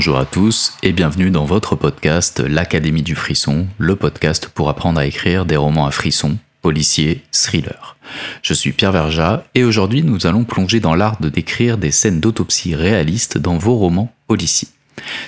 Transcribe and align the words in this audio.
Bonjour 0.00 0.16
à 0.16 0.24
tous 0.24 0.72
et 0.82 0.92
bienvenue 0.92 1.30
dans 1.30 1.44
votre 1.44 1.76
podcast 1.76 2.40
L'Académie 2.40 3.02
du 3.02 3.14
Frisson, 3.14 3.66
le 3.76 3.96
podcast 3.96 4.48
pour 4.48 4.70
apprendre 4.70 4.98
à 4.98 5.04
écrire 5.04 5.44
des 5.44 5.56
romans 5.56 5.84
à 5.84 5.90
frisson, 5.90 6.38
policiers, 6.62 7.22
thrillers. 7.32 7.98
Je 8.40 8.54
suis 8.54 8.72
Pierre 8.72 8.92
Verja 8.92 9.44
et 9.54 9.62
aujourd'hui 9.62 10.02
nous 10.02 10.26
allons 10.26 10.44
plonger 10.44 10.80
dans 10.80 10.94
l'art 10.94 11.20
de 11.20 11.28
décrire 11.28 11.76
des 11.76 11.90
scènes 11.90 12.18
d'autopsie 12.18 12.74
réalistes 12.74 13.36
dans 13.36 13.58
vos 13.58 13.76
romans 13.76 14.10
policiers. 14.26 14.68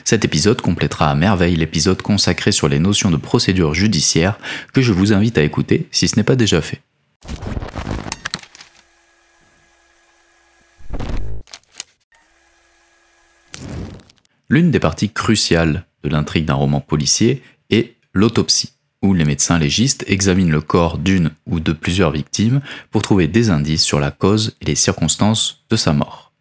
Cet 0.06 0.24
épisode 0.24 0.62
complétera 0.62 1.10
à 1.10 1.14
merveille 1.14 1.56
l'épisode 1.56 2.00
consacré 2.00 2.50
sur 2.50 2.66
les 2.66 2.78
notions 2.78 3.10
de 3.10 3.18
procédure 3.18 3.74
judiciaire 3.74 4.38
que 4.72 4.80
je 4.80 4.94
vous 4.94 5.12
invite 5.12 5.36
à 5.36 5.42
écouter 5.42 5.86
si 5.90 6.08
ce 6.08 6.16
n'est 6.16 6.22
pas 6.22 6.34
déjà 6.34 6.62
fait. 6.62 6.80
L'une 14.52 14.70
des 14.70 14.80
parties 14.80 15.08
cruciales 15.08 15.86
de 16.04 16.10
l'intrigue 16.10 16.44
d'un 16.44 16.52
roman 16.52 16.82
policier 16.82 17.42
est 17.70 17.94
l'autopsie, 18.12 18.74
où 19.00 19.14
les 19.14 19.24
médecins 19.24 19.58
légistes 19.58 20.04
examinent 20.08 20.52
le 20.52 20.60
corps 20.60 20.98
d'une 20.98 21.30
ou 21.46 21.58
de 21.58 21.72
plusieurs 21.72 22.10
victimes 22.10 22.60
pour 22.90 23.00
trouver 23.00 23.28
des 23.28 23.48
indices 23.48 23.82
sur 23.82 23.98
la 23.98 24.10
cause 24.10 24.54
et 24.60 24.66
les 24.66 24.74
circonstances 24.74 25.64
de 25.70 25.76
sa 25.76 25.94
mort. 25.94 26.34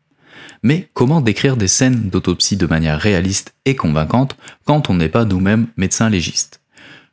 Mais 0.62 0.90
comment 0.94 1.22
décrire 1.22 1.56
des 1.56 1.70
scènes 1.70 2.10
d'autopsie 2.10 2.58
de 2.58 2.66
manière 2.66 3.00
réaliste 3.00 3.54
et 3.64 3.78
convaincante 3.78 4.36
quand 4.66 4.90
on 4.90 4.96
n'est 4.96 5.08
pas 5.08 5.24
nous-mêmes 5.24 5.68
médecins 5.78 6.10
légistes? 6.10 6.60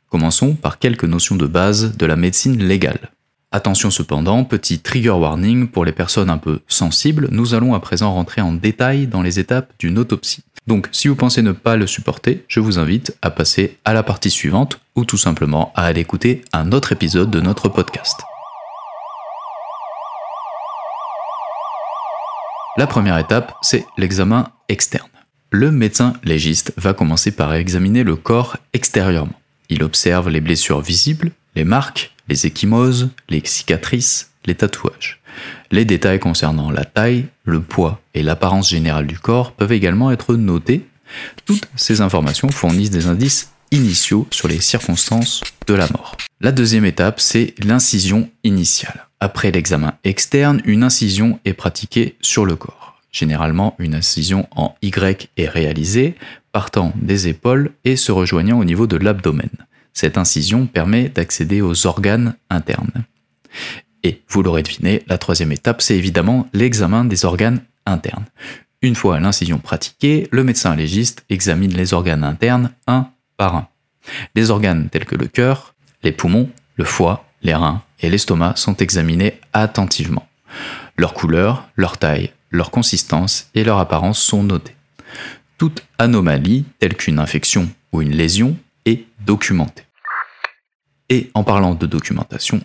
Commençons 0.09 0.53
par 0.53 0.79
quelques 0.79 1.05
notions 1.05 1.37
de 1.37 1.47
base 1.47 1.95
de 1.95 2.05
la 2.05 2.17
médecine 2.17 2.61
légale. 2.61 3.09
Attention 3.51 3.89
cependant, 3.89 4.43
petit 4.43 4.77
trigger 4.77 5.09
warning 5.09 5.69
pour 5.69 5.83
les 5.83 5.91
personnes 5.91 6.29
un 6.29 6.37
peu 6.37 6.59
sensibles, 6.67 7.29
nous 7.31 7.55
allons 7.55 7.73
à 7.73 7.79
présent 7.79 8.13
rentrer 8.13 8.41
en 8.41 8.53
détail 8.53 9.07
dans 9.07 9.23
les 9.23 9.39
étapes 9.39 9.73
d'une 9.79 9.97
autopsie. 9.97 10.43
Donc 10.67 10.87
si 10.91 11.07
vous 11.07 11.15
pensez 11.15 11.41
ne 11.41 11.51
pas 11.51 11.75
le 11.75 11.87
supporter, 11.87 12.45
je 12.47 12.59
vous 12.59 12.77
invite 12.77 13.17
à 13.23 13.31
passer 13.31 13.79
à 13.85 13.93
la 13.95 14.03
partie 14.03 14.29
suivante 14.29 14.79
ou 14.95 15.03
tout 15.03 15.17
simplement 15.17 15.73
à 15.75 15.85
aller 15.85 16.01
écouter 16.01 16.43
un 16.53 16.71
autre 16.71 16.91
épisode 16.91 17.31
de 17.31 17.41
notre 17.41 17.69
podcast. 17.69 18.21
La 22.77 22.85
première 22.85 23.17
étape, 23.17 23.55
c'est 23.63 23.87
l'examen 23.97 24.51
externe. 24.67 25.09
Le 25.49 25.71
médecin 25.71 26.13
légiste 26.23 26.71
va 26.77 26.93
commencer 26.93 27.31
par 27.31 27.55
examiner 27.55 28.03
le 28.03 28.15
corps 28.15 28.57
extérieurement. 28.73 29.33
Il 29.69 29.81
observe 29.81 30.29
les 30.29 30.39
blessures 30.39 30.81
visibles, 30.81 31.31
les 31.55 31.63
marques, 31.63 32.13
les 32.29 32.45
échymoses, 32.45 33.09
les 33.29 33.41
cicatrices, 33.43 34.31
les 34.45 34.55
tatouages. 34.55 35.19
Les 35.71 35.85
détails 35.85 36.19
concernant 36.19 36.71
la 36.71 36.85
taille, 36.85 37.25
le 37.43 37.61
poids 37.61 38.01
et 38.13 38.23
l'apparence 38.23 38.69
générale 38.69 39.07
du 39.07 39.19
corps 39.19 39.51
peuvent 39.51 39.71
également 39.71 40.11
être 40.11 40.35
notés. 40.35 40.85
Toutes 41.45 41.65
ces 41.75 42.01
informations 42.01 42.49
fournissent 42.49 42.91
des 42.91 43.07
indices 43.07 43.51
initiaux 43.71 44.27
sur 44.31 44.47
les 44.47 44.59
circonstances 44.59 45.43
de 45.67 45.73
la 45.73 45.87
mort. 45.87 46.17
La 46.41 46.51
deuxième 46.51 46.85
étape, 46.85 47.19
c'est 47.19 47.53
l'incision 47.63 48.29
initiale. 48.43 49.07
Après 49.19 49.51
l'examen 49.51 49.95
externe, 50.03 50.61
une 50.65 50.83
incision 50.83 51.39
est 51.45 51.53
pratiquée 51.53 52.15
sur 52.21 52.45
le 52.45 52.55
corps. 52.55 52.97
Généralement, 53.11 53.75
une 53.79 53.95
incision 53.95 54.47
en 54.55 54.75
Y 54.81 55.29
est 55.35 55.49
réalisée, 55.49 56.15
partant 56.51 56.93
des 56.95 57.27
épaules 57.27 57.71
et 57.85 57.95
se 57.95 58.11
rejoignant 58.11 58.59
au 58.59 58.63
niveau 58.63 58.87
de 58.87 58.97
l'abdomen. 58.97 59.49
Cette 59.99 60.17
incision 60.17 60.65
permet 60.65 61.09
d'accéder 61.09 61.59
aux 61.59 61.85
organes 61.85 62.35
internes. 62.49 63.03
Et 64.01 64.21
vous 64.29 64.41
l'aurez 64.41 64.63
deviné, 64.63 65.03
la 65.07 65.17
troisième 65.17 65.51
étape, 65.51 65.81
c'est 65.81 65.97
évidemment 65.97 66.47
l'examen 66.53 67.03
des 67.03 67.25
organes 67.25 67.59
internes. 67.85 68.23
Une 68.81 68.95
fois 68.95 69.19
l'incision 69.19 69.57
pratiquée, 69.57 70.29
le 70.31 70.45
médecin 70.45 70.73
légiste 70.73 71.25
examine 71.29 71.73
les 71.73 71.93
organes 71.93 72.23
internes 72.23 72.71
un 72.87 73.09
par 73.35 73.57
un. 73.57 73.67
Les 74.35 74.51
organes 74.51 74.87
tels 74.87 75.03
que 75.03 75.17
le 75.17 75.27
cœur, 75.27 75.75
les 76.01 76.13
poumons, 76.13 76.49
le 76.77 76.85
foie, 76.85 77.25
les 77.41 77.53
reins 77.53 77.83
et 77.99 78.09
l'estomac 78.09 78.53
sont 78.55 78.77
examinés 78.77 79.41
attentivement. 79.51 80.29
Leur 80.95 81.13
couleur, 81.13 81.67
leur 81.75 81.97
taille, 81.97 82.31
leur 82.51 82.71
consistance 82.71 83.49
et 83.53 83.65
leur 83.65 83.79
apparence 83.79 84.21
sont 84.21 84.43
notées. 84.43 84.77
Toute 85.57 85.83
anomalie, 85.97 86.63
telle 86.79 86.95
qu'une 86.95 87.19
infection 87.19 87.67
ou 87.91 88.01
une 88.01 88.15
lésion, 88.15 88.55
est 88.85 89.03
documentée. 89.25 89.83
Et 91.09 91.31
en 91.33 91.43
parlant 91.43 91.73
de 91.73 91.87
documentation, 91.87 92.61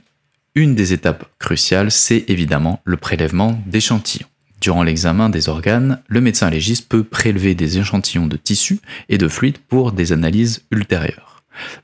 une 0.55 0.75
des 0.75 0.93
étapes 0.93 1.27
cruciales, 1.39 1.91
c'est 1.91 2.27
évidemment 2.29 2.81
le 2.85 2.97
prélèvement 2.97 3.59
d'échantillons. 3.67 4.29
Durant 4.61 4.83
l'examen 4.83 5.29
des 5.31 5.49
organes, 5.49 6.03
le 6.07 6.21
médecin 6.21 6.49
légiste 6.49 6.89
peut 6.89 7.05
prélever 7.05 7.55
des 7.55 7.79
échantillons 7.79 8.27
de 8.27 8.37
tissu 8.37 8.81
et 9.09 9.19
de 9.19 9.29
fluides 9.29 9.59
pour 9.59 9.93
des 9.93 10.13
analyses 10.13 10.63
ultérieures. 10.71 11.43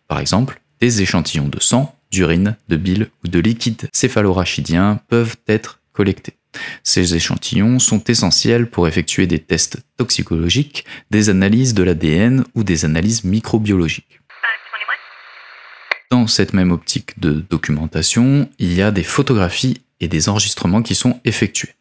Par 0.09 0.21
exemple, 0.21 0.60
des 0.81 1.03
échantillons 1.03 1.48
de 1.48 1.60
sang, 1.60 1.94
d'urine, 2.10 2.56
de 2.69 2.77
bile 2.77 3.09
ou 3.25 3.28
de 3.28 3.38
liquide 3.38 3.88
céphalorachidien 3.92 5.00
peuvent 5.09 5.37
être 5.47 5.81
collectés. 5.92 6.34
Ces 6.82 7.15
échantillons 7.15 7.78
sont 7.78 8.03
essentiels 8.04 8.69
pour 8.69 8.88
effectuer 8.88 9.27
des 9.27 9.38
tests 9.38 9.78
toxicologiques, 9.97 10.84
des 11.10 11.28
analyses 11.28 11.75
de 11.75 11.82
l'ADN 11.82 12.44
ou 12.54 12.65
des 12.65 12.84
analyses 12.84 13.25
microbiologiques. 13.25 14.20
Dans 16.10 16.26
cette 16.26 16.54
même 16.54 16.72
optique 16.72 17.21
de 17.21 17.44
documentation, 17.48 18.48
il 18.59 18.75
y 18.75 18.82
a 18.82 18.91
des 18.91 19.04
photographies 19.04 19.81
et 20.00 20.09
des 20.09 20.28
enregistrements 20.28 20.82
qui 20.82 20.97
sont 20.97 21.21
effectués. 21.25 21.75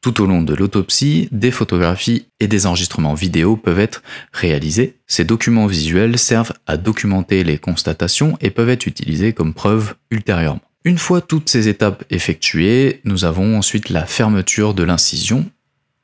Tout 0.00 0.20
au 0.20 0.26
long 0.26 0.42
de 0.42 0.54
l'autopsie, 0.54 1.28
des 1.30 1.52
photographies 1.52 2.26
et 2.40 2.48
des 2.48 2.66
enregistrements 2.66 3.14
vidéo 3.14 3.56
peuvent 3.56 3.78
être 3.78 4.02
réalisés. 4.32 4.96
Ces 5.06 5.24
documents 5.24 5.66
visuels 5.66 6.18
servent 6.18 6.52
à 6.66 6.76
documenter 6.76 7.44
les 7.44 7.58
constatations 7.58 8.36
et 8.40 8.50
peuvent 8.50 8.70
être 8.70 8.86
utilisés 8.86 9.32
comme 9.32 9.54
preuve 9.54 9.94
ultérieurement. 10.10 10.62
Une 10.84 10.98
fois 10.98 11.20
toutes 11.20 11.48
ces 11.48 11.68
étapes 11.68 12.04
effectuées, 12.10 13.00
nous 13.04 13.24
avons 13.24 13.56
ensuite 13.56 13.88
la 13.88 14.06
fermeture 14.06 14.74
de 14.74 14.82
l'incision 14.82 15.44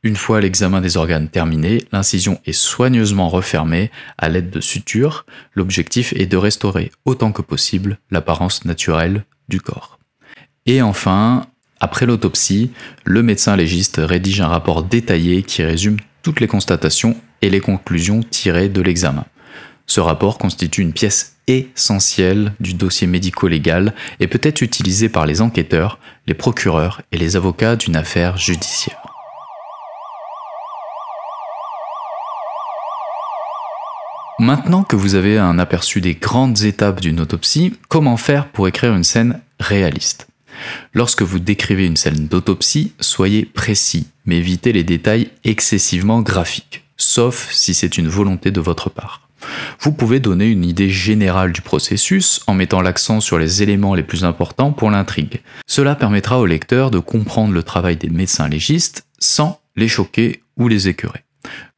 une 0.03 0.17
fois 0.17 0.41
l'examen 0.41 0.81
des 0.81 0.97
organes 0.97 1.29
terminé, 1.29 1.85
l'incision 1.93 2.41
est 2.45 2.53
soigneusement 2.53 3.29
refermée 3.29 3.91
à 4.19 4.29
l'aide 4.29 4.51
de 4.51 4.61
sutures. 4.61 5.25
L'objectif 5.55 6.13
est 6.15 6.27
de 6.27 6.37
restaurer 6.37 6.91
autant 7.05 7.31
que 7.31 7.43
possible 7.43 7.99
l'apparence 8.11 8.65
naturelle 8.65 9.25
du 9.49 9.61
corps. 9.61 10.01
Et 10.67 10.83
enfin, 10.83 11.47
après 11.79 12.07
l'autopsie, 12.07 12.73
le 13.05 13.23
médecin 13.23 13.55
légiste 13.55 14.01
rédige 14.03 14.41
un 14.41 14.49
rapport 14.49 14.83
détaillé 14.83 15.43
qui 15.43 15.63
résume 15.63 15.99
toutes 16.23 16.41
les 16.41 16.49
constatations 16.49 17.17
et 17.41 17.51
les 17.51 17.61
conclusions 17.61 18.23
tirées 18.23 18.69
de 18.69 18.83
l'examen. 18.83 19.25
Ce 19.87 20.01
rapport 20.01 20.39
constitue 20.39 20.83
une 20.83 20.93
pièce 20.93 21.37
essentielle 21.49 22.55
du 22.61 22.75
dossier 22.75 23.07
médico-légal 23.07 23.95
et 24.21 24.29
peut 24.29 24.41
être 24.43 24.63
utilisé 24.63 25.09
par 25.09 25.27
les 25.27 25.41
enquêteurs, 25.41 25.99
les 26.27 26.35
procureurs 26.35 27.03
et 27.11 27.19
les 27.19 27.37
avocats 27.37 27.77
d'une 27.77 27.97
affaire 27.97 28.37
judiciaire. 28.37 29.02
Maintenant 34.39 34.83
que 34.83 34.97
vous 34.97 35.15
avez 35.15 35.39
un 35.39 35.59
aperçu 35.59 36.01
des 36.01 36.15
grandes 36.15 36.63
étapes 36.63 37.01
d'une 37.01 37.21
autopsie, 37.21 37.75
comment 37.89 38.17
faire 38.17 38.49
pour 38.49 38.67
écrire 38.67 38.95
une 38.95 39.05
scène 39.05 39.41
réaliste? 39.61 40.27
Lorsque 40.95 41.23
vous 41.23 41.39
décrivez 41.39 41.87
une 41.87 41.97
scène 41.97 42.27
d'autopsie, 42.29 42.93
soyez 42.99 43.45
précis, 43.45 44.09
mais 44.25 44.39
évitez 44.39 44.73
les 44.73 44.85
détails 44.85 45.31
excessivement 45.45 46.23
graphiques, 46.23 46.85
sauf 46.97 47.51
si 47.53 47.75
c'est 47.75 47.99
une 47.99 48.09
volonté 48.09 48.51
de 48.51 48.61
votre 48.61 48.91
part. 48.91 49.29
Vous 49.81 49.93
pouvez 49.93 50.21
donner 50.21 50.47
une 50.47 50.65
idée 50.65 50.89
générale 50.89 51.53
du 51.53 51.61
processus 51.61 52.41
en 52.47 52.55
mettant 52.55 52.81
l'accent 52.81 53.21
sur 53.21 53.39
les 53.39 53.63
éléments 53.63 53.95
les 53.95 54.03
plus 54.03 54.25
importants 54.25 54.73
pour 54.73 54.91
l'intrigue. 54.91 55.41
Cela 55.67 55.95
permettra 55.95 56.39
au 56.39 56.47
lecteur 56.47 56.91
de 56.91 57.01
comprendre 57.01 57.53
le 57.53 57.63
travail 57.63 57.97
des 57.97 58.11
médecins 58.11 58.49
légistes 58.49 59.05
sans 59.19 59.61
les 59.77 59.89
choquer 59.89 60.43
ou 60.57 60.69
les 60.69 60.89
écœurer. 60.89 61.25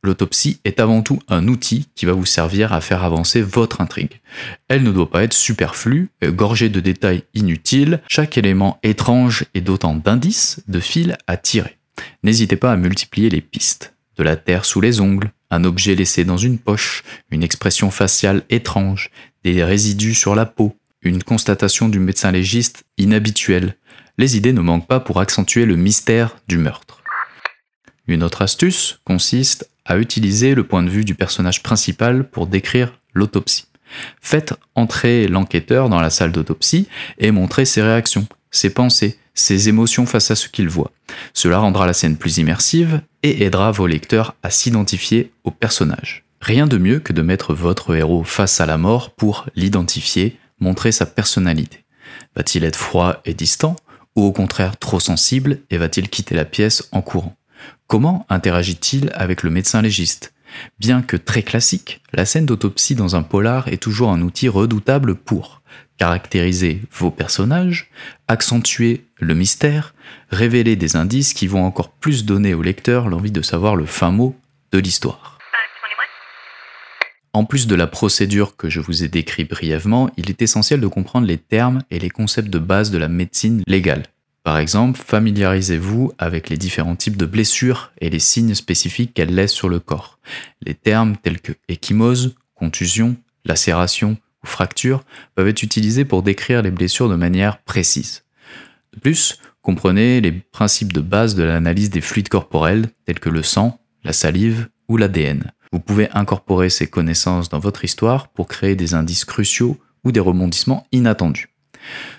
L'autopsie 0.02 0.60
est 0.64 0.80
avant 0.80 1.02
tout 1.02 1.20
un 1.28 1.48
outil 1.48 1.88
qui 1.94 2.06
va 2.06 2.12
vous 2.12 2.26
servir 2.26 2.72
à 2.72 2.80
faire 2.80 3.04
avancer 3.04 3.40
votre 3.40 3.80
intrigue. 3.80 4.20
Elle 4.68 4.82
ne 4.82 4.92
doit 4.92 5.10
pas 5.10 5.22
être 5.22 5.32
superflue, 5.32 6.10
gorgée 6.22 6.68
de 6.68 6.80
détails 6.80 7.24
inutiles, 7.34 8.00
chaque 8.08 8.36
élément 8.36 8.78
étrange 8.82 9.46
et 9.54 9.60
d'autant 9.60 9.94
d'indices, 9.94 10.62
de 10.68 10.80
fils 10.80 11.14
à 11.26 11.36
tirer. 11.36 11.78
N'hésitez 12.22 12.56
pas 12.56 12.72
à 12.72 12.76
multiplier 12.76 13.30
les 13.30 13.40
pistes. 13.40 13.94
De 14.16 14.22
la 14.22 14.36
terre 14.36 14.64
sous 14.64 14.80
les 14.80 15.00
ongles, 15.00 15.32
un 15.50 15.64
objet 15.64 15.94
laissé 15.94 16.24
dans 16.24 16.36
une 16.36 16.58
poche, 16.58 17.02
une 17.30 17.42
expression 17.42 17.90
faciale 17.90 18.42
étrange, 18.50 19.10
des 19.42 19.64
résidus 19.64 20.14
sur 20.14 20.34
la 20.34 20.46
peau, 20.46 20.76
une 21.02 21.22
constatation 21.22 21.88
du 21.88 21.98
médecin 21.98 22.32
légiste 22.32 22.84
inhabituelle. 22.98 23.76
Les 24.16 24.36
idées 24.36 24.52
ne 24.52 24.60
manquent 24.60 24.86
pas 24.86 25.00
pour 25.00 25.20
accentuer 25.20 25.64
le 25.64 25.76
mystère 25.76 26.36
du 26.48 26.58
meurtre. 26.58 27.03
Une 28.06 28.22
autre 28.22 28.42
astuce 28.42 28.98
consiste 29.04 29.68
à 29.84 29.98
utiliser 29.98 30.54
le 30.54 30.64
point 30.64 30.82
de 30.82 30.90
vue 30.90 31.04
du 31.04 31.14
personnage 31.14 31.62
principal 31.62 32.28
pour 32.28 32.46
décrire 32.46 32.98
l'autopsie. 33.14 33.66
Faites 34.20 34.54
entrer 34.74 35.28
l'enquêteur 35.28 35.88
dans 35.88 36.00
la 36.00 36.10
salle 36.10 36.32
d'autopsie 36.32 36.88
et 37.18 37.30
montrez 37.30 37.64
ses 37.64 37.82
réactions, 37.82 38.26
ses 38.50 38.70
pensées, 38.70 39.18
ses 39.34 39.68
émotions 39.68 40.06
face 40.06 40.30
à 40.30 40.36
ce 40.36 40.48
qu'il 40.48 40.68
voit. 40.68 40.92
Cela 41.32 41.58
rendra 41.58 41.86
la 41.86 41.92
scène 41.92 42.16
plus 42.16 42.38
immersive 42.38 43.00
et 43.22 43.44
aidera 43.44 43.70
vos 43.72 43.86
lecteurs 43.86 44.34
à 44.42 44.50
s'identifier 44.50 45.32
au 45.44 45.50
personnage. 45.50 46.24
Rien 46.40 46.66
de 46.66 46.78
mieux 46.78 47.00
que 47.00 47.12
de 47.12 47.22
mettre 47.22 47.54
votre 47.54 47.94
héros 47.94 48.24
face 48.24 48.60
à 48.60 48.66
la 48.66 48.76
mort 48.76 49.10
pour 49.14 49.46
l'identifier, 49.56 50.38
montrer 50.60 50.92
sa 50.92 51.06
personnalité. 51.06 51.84
Va-t-il 52.36 52.64
être 52.64 52.76
froid 52.76 53.20
et 53.24 53.34
distant 53.34 53.76
ou 54.14 54.24
au 54.24 54.32
contraire 54.32 54.76
trop 54.76 55.00
sensible 55.00 55.60
et 55.70 55.78
va-t-il 55.78 56.08
quitter 56.08 56.34
la 56.34 56.44
pièce 56.44 56.88
en 56.92 57.02
courant? 57.02 57.36
Comment 57.86 58.26
interagit-il 58.28 59.10
avec 59.14 59.42
le 59.42 59.50
médecin 59.50 59.82
légiste? 59.82 60.34
Bien 60.78 61.02
que 61.02 61.16
très 61.16 61.42
classique, 61.42 62.00
la 62.12 62.24
scène 62.24 62.46
d'autopsie 62.46 62.94
dans 62.94 63.16
un 63.16 63.22
polar 63.22 63.68
est 63.68 63.82
toujours 63.82 64.10
un 64.10 64.22
outil 64.22 64.48
redoutable 64.48 65.14
pour 65.14 65.62
caractériser 65.96 66.82
vos 66.92 67.10
personnages, 67.10 67.90
accentuer 68.28 69.04
le 69.18 69.34
mystère, 69.34 69.94
révéler 70.30 70.76
des 70.76 70.96
indices 70.96 71.34
qui 71.34 71.46
vont 71.46 71.64
encore 71.64 71.90
plus 71.90 72.24
donner 72.24 72.54
au 72.54 72.62
lecteur 72.62 73.08
l'envie 73.08 73.30
de 73.30 73.42
savoir 73.42 73.76
le 73.76 73.86
fin 73.86 74.10
mot 74.10 74.36
de 74.72 74.78
l'histoire. 74.78 75.38
En 77.32 77.44
plus 77.44 77.66
de 77.66 77.74
la 77.74 77.88
procédure 77.88 78.56
que 78.56 78.70
je 78.70 78.78
vous 78.78 79.02
ai 79.02 79.08
décrite 79.08 79.50
brièvement, 79.50 80.08
il 80.16 80.30
est 80.30 80.40
essentiel 80.40 80.80
de 80.80 80.86
comprendre 80.86 81.26
les 81.26 81.38
termes 81.38 81.82
et 81.90 81.98
les 81.98 82.10
concepts 82.10 82.48
de 82.48 82.60
base 82.60 82.92
de 82.92 82.98
la 82.98 83.08
médecine 83.08 83.62
légale. 83.66 84.04
Par 84.44 84.58
exemple, 84.58 85.00
familiarisez-vous 85.00 86.12
avec 86.18 86.50
les 86.50 86.58
différents 86.58 86.96
types 86.96 87.16
de 87.16 87.24
blessures 87.24 87.92
et 87.98 88.10
les 88.10 88.18
signes 88.18 88.54
spécifiques 88.54 89.14
qu'elles 89.14 89.34
laissent 89.34 89.52
sur 89.52 89.70
le 89.70 89.80
corps. 89.80 90.18
Les 90.60 90.74
termes 90.74 91.16
tels 91.16 91.40
que 91.40 91.52
échymose, 91.68 92.34
contusion, 92.54 93.16
lacération 93.46 94.18
ou 94.42 94.46
fracture 94.46 95.02
peuvent 95.34 95.48
être 95.48 95.62
utilisés 95.62 96.04
pour 96.04 96.22
décrire 96.22 96.60
les 96.60 96.70
blessures 96.70 97.08
de 97.08 97.16
manière 97.16 97.62
précise. 97.62 98.24
De 98.92 99.00
plus, 99.00 99.38
comprenez 99.62 100.20
les 100.20 100.32
principes 100.32 100.92
de 100.92 101.00
base 101.00 101.34
de 101.34 101.42
l'analyse 101.42 101.88
des 101.88 102.02
fluides 102.02 102.28
corporels 102.28 102.88
tels 103.06 103.20
que 103.20 103.30
le 103.30 103.42
sang, 103.42 103.80
la 104.04 104.12
salive 104.12 104.68
ou 104.88 104.98
l'ADN. 104.98 105.52
Vous 105.72 105.80
pouvez 105.80 106.10
incorporer 106.12 106.68
ces 106.68 106.86
connaissances 106.86 107.48
dans 107.48 107.58
votre 107.60 107.82
histoire 107.82 108.28
pour 108.28 108.46
créer 108.46 108.76
des 108.76 108.92
indices 108.92 109.24
cruciaux 109.24 109.78
ou 110.04 110.12
des 110.12 110.20
rebondissements 110.20 110.86
inattendus. 110.92 111.53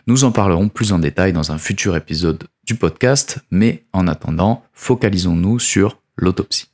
Nous 0.07 0.23
en 0.23 0.31
parlerons 0.31 0.69
plus 0.69 0.91
en 0.91 0.99
détail 0.99 1.33
dans 1.33 1.51
un 1.51 1.57
futur 1.57 1.95
épisode 1.95 2.43
du 2.65 2.75
podcast, 2.75 3.39
mais 3.51 3.83
en 3.93 4.07
attendant, 4.07 4.63
focalisons-nous 4.73 5.59
sur 5.59 5.99
l'autopsie. 6.17 6.67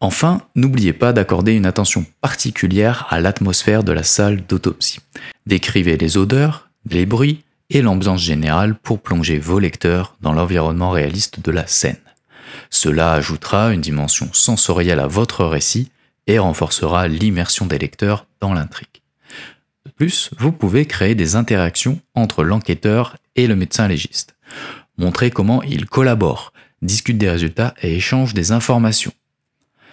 Enfin, 0.00 0.42
n'oubliez 0.54 0.92
pas 0.92 1.12
d'accorder 1.12 1.54
une 1.54 1.66
attention 1.66 2.04
particulière 2.20 3.06
à 3.08 3.20
l'atmosphère 3.20 3.82
de 3.82 3.92
la 3.92 4.02
salle 4.02 4.46
d'autopsie. 4.46 5.00
Décrivez 5.46 5.96
les 5.96 6.16
odeurs, 6.16 6.68
les 6.88 7.06
bruits, 7.06 7.42
et 7.70 7.82
l'ambiance 7.82 8.20
générale 8.20 8.76
pour 8.76 9.00
plonger 9.00 9.38
vos 9.38 9.58
lecteurs 9.58 10.16
dans 10.20 10.32
l'environnement 10.32 10.90
réaliste 10.90 11.40
de 11.40 11.50
la 11.50 11.66
scène. 11.66 11.96
Cela 12.70 13.12
ajoutera 13.12 13.72
une 13.72 13.80
dimension 13.80 14.28
sensorielle 14.32 15.00
à 15.00 15.06
votre 15.06 15.44
récit 15.44 15.90
et 16.26 16.38
renforcera 16.38 17.08
l'immersion 17.08 17.66
des 17.66 17.78
lecteurs 17.78 18.26
dans 18.40 18.52
l'intrigue. 18.52 19.02
De 19.84 19.90
plus, 19.90 20.30
vous 20.38 20.52
pouvez 20.52 20.86
créer 20.86 21.14
des 21.14 21.36
interactions 21.36 22.00
entre 22.14 22.42
l'enquêteur 22.42 23.16
et 23.36 23.46
le 23.46 23.56
médecin 23.56 23.88
légiste. 23.88 24.36
Montrez 24.98 25.30
comment 25.30 25.62
ils 25.62 25.86
collaborent, 25.86 26.52
discutent 26.82 27.18
des 27.18 27.30
résultats 27.30 27.74
et 27.82 27.94
échangent 27.94 28.34
des 28.34 28.52
informations. 28.52 29.12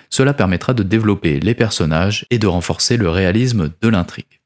Cela 0.09 0.33
permettra 0.33 0.73
de 0.73 0.83
développer 0.83 1.39
les 1.39 1.55
personnages 1.55 2.25
et 2.29 2.39
de 2.39 2.47
renforcer 2.47 2.97
le 2.97 3.09
réalisme 3.09 3.71
de 3.81 3.87
l'intrigue. 3.89 4.39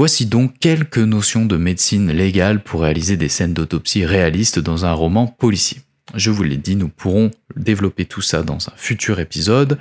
Voici 0.00 0.24
donc 0.24 0.58
quelques 0.60 0.96
notions 0.96 1.44
de 1.44 1.58
médecine 1.58 2.10
légale 2.10 2.62
pour 2.62 2.80
réaliser 2.80 3.18
des 3.18 3.28
scènes 3.28 3.52
d'autopsie 3.52 4.06
réalistes 4.06 4.58
dans 4.58 4.86
un 4.86 4.94
roman 4.94 5.26
policier. 5.26 5.82
Je 6.14 6.30
vous 6.30 6.42
l'ai 6.42 6.56
dit, 6.56 6.74
nous 6.74 6.88
pourrons 6.88 7.30
développer 7.54 8.06
tout 8.06 8.22
ça 8.22 8.42
dans 8.42 8.70
un 8.70 8.72
futur 8.76 9.20
épisode. 9.20 9.78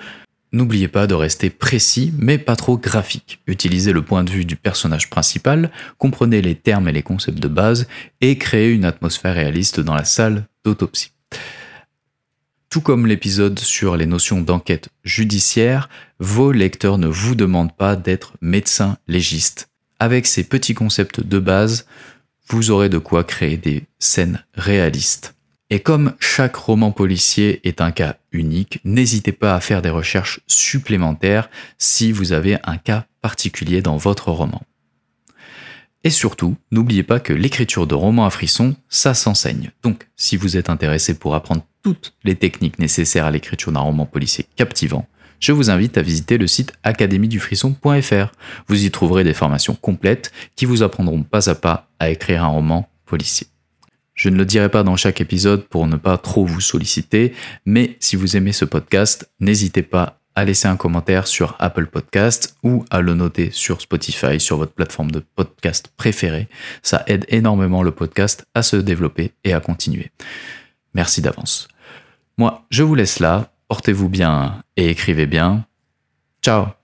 N'oubliez 0.51 0.89
pas 0.89 1.07
de 1.07 1.13
rester 1.13 1.49
précis 1.49 2.11
mais 2.17 2.37
pas 2.37 2.57
trop 2.57 2.77
graphique. 2.77 3.39
Utilisez 3.47 3.93
le 3.93 4.01
point 4.01 4.25
de 4.25 4.29
vue 4.29 4.43
du 4.43 4.57
personnage 4.57 5.09
principal, 5.09 5.71
comprenez 5.97 6.41
les 6.41 6.55
termes 6.55 6.89
et 6.89 6.91
les 6.91 7.01
concepts 7.01 7.39
de 7.39 7.47
base 7.47 7.87
et 8.19 8.37
créez 8.37 8.73
une 8.73 8.83
atmosphère 8.83 9.35
réaliste 9.35 9.79
dans 9.79 9.95
la 9.95 10.03
salle 10.03 10.47
d'autopsie. 10.65 11.13
Tout 12.69 12.81
comme 12.81 13.07
l'épisode 13.07 13.57
sur 13.57 13.95
les 13.95 14.05
notions 14.05 14.41
d'enquête 14.41 14.89
judiciaire, 15.05 15.87
vos 16.19 16.51
lecteurs 16.51 16.97
ne 16.97 17.07
vous 17.07 17.35
demandent 17.35 17.73
pas 17.73 17.95
d'être 17.95 18.33
médecin 18.41 18.97
légiste 19.07 19.68
avec 19.99 20.25
ces 20.25 20.43
petits 20.43 20.73
concepts 20.73 21.21
de 21.21 21.39
base, 21.39 21.85
vous 22.47 22.71
aurez 22.71 22.89
de 22.89 22.97
quoi 22.97 23.23
créer 23.23 23.57
des 23.57 23.83
scènes 23.99 24.43
réalistes. 24.55 25.35
Et 25.69 25.81
comme 25.81 26.15
chaque 26.19 26.55
roman 26.55 26.91
policier 26.91 27.59
est 27.67 27.79
un 27.79 27.91
cas 27.91 28.15
unique, 28.31 28.79
n'hésitez 28.83 29.31
pas 29.31 29.53
à 29.53 29.59
faire 29.59 29.83
des 29.83 29.91
recherches 29.91 30.39
supplémentaires 30.47 31.49
si 31.77 32.11
vous 32.11 32.31
avez 32.31 32.57
un 32.63 32.77
cas 32.77 33.05
particulier 33.21 33.81
dans 33.81 33.97
votre 33.97 34.31
roman. 34.31 34.63
Et 36.03 36.09
surtout, 36.09 36.55
n'oubliez 36.71 37.03
pas 37.03 37.19
que 37.19 37.33
l'écriture 37.33 37.85
de 37.85 37.93
romans 37.93 38.25
à 38.25 38.29
frissons, 38.29 38.75
ça 38.87 39.13
s'enseigne. 39.13 39.71
Donc, 39.83 40.07
si 40.15 40.37
vous 40.37 40.55
êtes 40.57 40.69
intéressé 40.69 41.13
pour 41.13 41.35
apprendre 41.35 41.65
toutes 41.83 42.15
les 42.23 42.35
techniques 42.35 42.79
nécessaires 42.79 43.25
à 43.25 43.31
l'écriture 43.31 43.71
d'un 43.71 43.81
roman 43.81 44.05
policier 44.05 44.45
captivant, 44.55 45.07
je 45.39 45.51
vous 45.51 45.69
invite 45.69 45.97
à 45.97 46.01
visiter 46.01 46.37
le 46.37 46.47
site 46.47 46.73
académiedufrisson.fr. 46.83 48.31
Vous 48.67 48.85
y 48.85 48.91
trouverez 48.91 49.23
des 49.23 49.33
formations 49.33 49.75
complètes 49.75 50.31
qui 50.55 50.65
vous 50.65 50.83
apprendront 50.83 51.23
pas 51.23 51.49
à 51.49 51.55
pas 51.55 51.89
à 51.99 52.09
écrire 52.09 52.43
un 52.43 52.47
roman 52.47 52.89
policier. 53.05 53.47
Je 54.13 54.27
ne 54.27 54.35
le 54.35 54.45
dirai 54.45 54.69
pas 54.69 54.83
dans 54.83 54.97
chaque 54.97 55.21
épisode 55.21 55.63
pour 55.63 55.87
ne 55.87 55.95
pas 55.95 56.17
trop 56.17 56.45
vous 56.45 56.59
solliciter, 56.59 57.33
mais 57.65 57.95
si 58.01 58.17
vous 58.17 58.35
aimez 58.35 58.51
ce 58.51 58.65
podcast, 58.65 59.31
n'hésitez 59.39 59.81
pas 59.81 60.19
à 60.35 60.45
laisser 60.45 60.67
un 60.67 60.75
commentaire 60.75 61.27
sur 61.27 61.55
Apple 61.59 61.87
Podcast 61.87 62.55
ou 62.63 62.85
à 62.89 63.01
le 63.01 63.13
noter 63.13 63.49
sur 63.51 63.81
Spotify, 63.81 64.39
sur 64.39 64.57
votre 64.57 64.73
plateforme 64.73 65.11
de 65.11 65.19
podcast 65.35 65.89
préférée. 65.95 66.47
Ça 66.83 67.03
aide 67.07 67.25
énormément 67.29 67.81
le 67.81 67.91
podcast 67.91 68.45
à 68.53 68.61
se 68.61 68.75
développer 68.75 69.31
et 69.43 69.53
à 69.53 69.59
continuer. 69.59 70.11
Merci 70.93 71.21
d'avance. 71.21 71.67
Moi, 72.37 72.65
je 72.69 72.83
vous 72.83 72.95
laisse 72.95 73.19
là 73.19 73.51
portez-vous 73.69 74.09
bien 74.09 74.63
et 74.75 74.89
écrivez 74.89 75.27
bien. 75.27 75.65
Ciao 76.41 76.78